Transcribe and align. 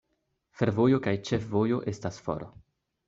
Fervojo 0.61 0.99
kaj 1.07 1.13
ĉefvojo 1.31 1.79
estas 1.93 2.19
for. 2.29 2.49